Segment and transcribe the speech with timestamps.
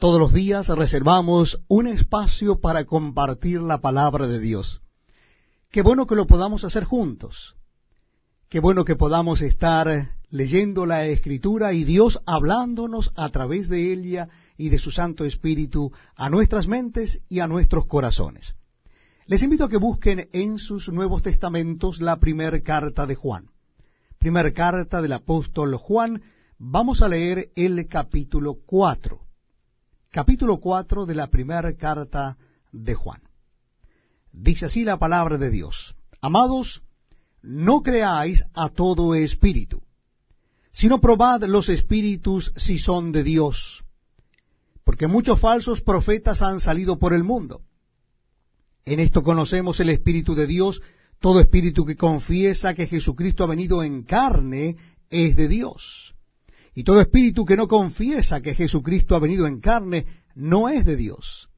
[0.00, 4.80] Todos los días reservamos un espacio para compartir la palabra de Dios.
[5.72, 7.56] Qué bueno que lo podamos hacer juntos.
[8.48, 14.28] Qué bueno que podamos estar leyendo la Escritura y Dios hablándonos a través de ella
[14.56, 18.54] y de su Santo Espíritu a nuestras mentes y a nuestros corazones.
[19.26, 23.50] Les invito a que busquen en sus Nuevos Testamentos la primera carta de Juan.
[24.20, 26.22] Primera carta del apóstol Juan.
[26.56, 29.27] Vamos a leer el capítulo cuatro
[30.18, 32.36] capítulo 4 de la primera carta
[32.72, 33.22] de Juan.
[34.32, 35.94] Dice así la palabra de Dios.
[36.20, 36.82] Amados,
[37.40, 39.80] no creáis a todo espíritu,
[40.72, 43.84] sino probad los espíritus si son de Dios,
[44.82, 47.62] porque muchos falsos profetas han salido por el mundo.
[48.86, 50.82] En esto conocemos el Espíritu de Dios,
[51.20, 54.78] todo espíritu que confiesa que Jesucristo ha venido en carne
[55.10, 56.16] es de Dios
[56.78, 60.94] y todo espíritu que no confiesa que Jesucristo ha venido en carne no es de
[60.94, 61.48] Dios.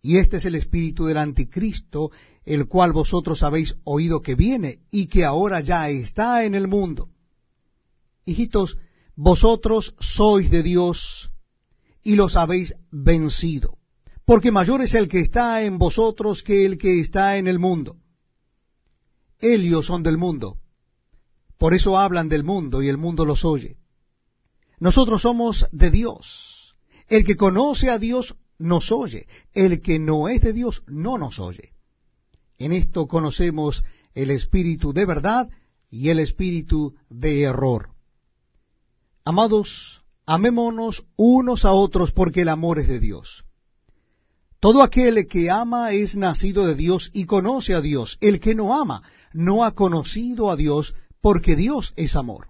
[0.00, 2.10] Y este es el espíritu del anticristo,
[2.46, 7.10] el cual vosotros habéis oído que viene y que ahora ya está en el mundo.
[8.24, 8.78] Hijitos,
[9.14, 11.30] vosotros sois de Dios
[12.02, 13.76] y los habéis vencido,
[14.24, 17.98] porque mayor es el que está en vosotros que el que está en el mundo.
[19.38, 20.56] Ellos son del mundo,
[21.58, 23.79] por eso hablan del mundo y el mundo los oye.
[24.80, 26.74] Nosotros somos de Dios.
[27.06, 29.28] El que conoce a Dios nos oye.
[29.52, 31.74] El que no es de Dios no nos oye.
[32.58, 35.48] En esto conocemos el espíritu de verdad
[35.90, 37.90] y el espíritu de error.
[39.24, 43.44] Amados, amémonos unos a otros porque el amor es de Dios.
[44.60, 48.18] Todo aquel que ama es nacido de Dios y conoce a Dios.
[48.20, 52.49] El que no ama no ha conocido a Dios porque Dios es amor.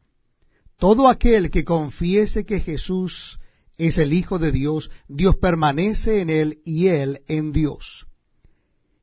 [0.81, 3.39] Todo aquel que confiese que Jesús
[3.77, 8.07] es el Hijo de Dios, Dios permanece en él y él en Dios.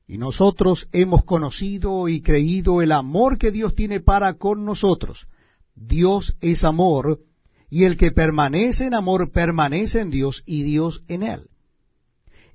[0.05, 5.28] Y nosotros hemos conocido y creído el amor que Dios tiene para con nosotros.
[5.77, 7.21] Dios es amor,
[7.71, 11.49] y el que permanece en amor permanece en Dios y Dios en él.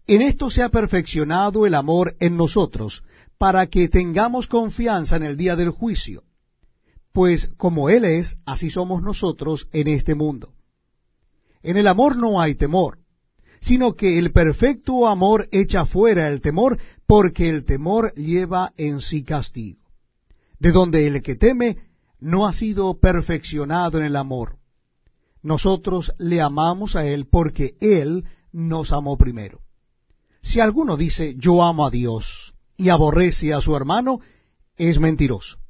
[0.06, 3.06] En esto se ha perfeccionado el amor en nosotros,
[3.38, 6.26] para que tengamos confianza en el día del juicio
[7.14, 10.54] pues como Él es, así somos nosotros en este mundo.
[11.62, 12.98] En el amor no hay temor,
[13.62, 19.24] sino que el perfecto amor echa fuera el temor, porque el temor lleva en sí
[19.24, 19.80] castigo,
[20.60, 21.78] de donde el que teme
[22.20, 24.58] no ha sido perfeccionado en el amor.
[25.42, 29.62] Nosotros le amamos a Él porque Él nos amó primero.
[30.42, 34.20] Si alguno dice yo amo a Dios y aborrece a su hermano,
[34.78, 35.63] es mentiroso.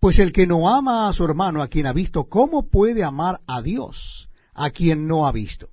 [0.00, 3.40] Pues el que no ama a su hermano, a quien ha visto, ¿cómo puede amar
[3.46, 5.68] a Dios, a quien no ha visto?